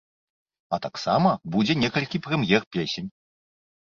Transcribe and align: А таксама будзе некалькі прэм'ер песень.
А 0.77 0.79
таксама 0.85 1.33
будзе 1.55 1.75
некалькі 1.83 2.21
прэм'ер 2.27 2.65
песень. 2.77 3.09